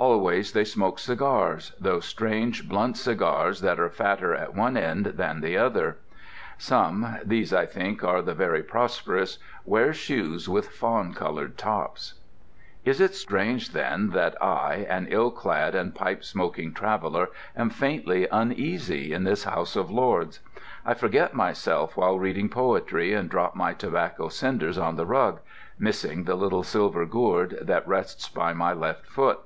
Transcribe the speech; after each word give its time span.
Always 0.00 0.52
they 0.52 0.64
smoke 0.64 0.98
cigars, 0.98 1.74
those 1.78 2.06
strange, 2.06 2.66
blunt 2.66 2.96
cigars 2.96 3.60
that 3.60 3.78
are 3.78 3.90
fatter 3.90 4.34
at 4.34 4.54
one 4.54 4.78
end 4.78 5.04
than 5.04 5.36
at 5.36 5.42
the 5.42 5.58
other. 5.58 5.98
Some 6.56 7.18
(these 7.22 7.52
I 7.52 7.66
think 7.66 8.02
are 8.02 8.22
the 8.22 8.32
very 8.32 8.62
prosperous) 8.62 9.38
wear 9.66 9.92
shoes 9.92 10.48
with 10.48 10.70
fawn 10.70 11.12
coloured 11.12 11.58
tops. 11.58 12.14
Is 12.82 12.98
it 12.98 13.14
strange 13.14 13.72
then 13.74 14.08
that 14.10 14.42
I, 14.42 14.86
an 14.88 15.06
ill 15.10 15.30
clad 15.30 15.74
and 15.74 15.94
pipe 15.94 16.24
smoking 16.24 16.72
traveller, 16.72 17.28
am 17.54 17.68
faintly 17.68 18.26
uneasy 18.32 19.12
in 19.12 19.24
this 19.24 19.44
House 19.44 19.76
of 19.76 19.90
Lords? 19.90 20.40
I 20.84 20.94
forget 20.94 21.34
myself 21.34 21.98
while 21.98 22.18
reading 22.18 22.48
poetry 22.48 23.12
and 23.12 23.28
drop 23.28 23.54
my 23.54 23.74
tobacco 23.74 24.30
cinders 24.30 24.78
on 24.78 24.96
the 24.96 25.06
rug, 25.06 25.40
missing 25.78 26.24
the 26.24 26.36
little 26.36 26.62
silver 26.62 27.04
gourd 27.04 27.58
that 27.60 27.86
rests 27.86 28.30
by 28.30 28.54
my 28.54 28.72
left 28.72 29.04
foot. 29.06 29.40